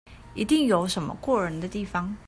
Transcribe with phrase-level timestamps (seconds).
[0.33, 2.17] 一定有什麼過人的地方